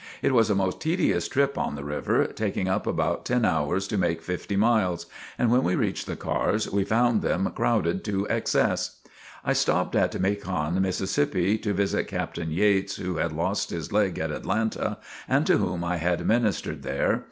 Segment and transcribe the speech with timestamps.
[0.23, 3.99] It was a most tedious trip on the river, taking up about ten hours to
[3.99, 5.05] make fifty miles.
[5.37, 9.01] And when we reached the cars we found them crowded to excess.
[9.45, 14.31] I stopped at Macon, Mississippi, to visit Captain Yates who had lost his leg at
[14.31, 17.19] Atlanta and to whom I had ministered there.